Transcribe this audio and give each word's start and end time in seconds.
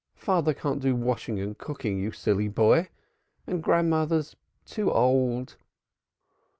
"Father 0.15 0.55
can't 0.55 0.81
do 0.81 0.95
washing 0.95 1.39
and 1.39 1.55
cooking, 1.55 1.99
you 1.99 2.11
silly 2.11 2.47
boy! 2.47 2.89
And 3.45 3.61
grandmother's 3.61 4.35
too 4.65 4.89
old." 4.91 5.57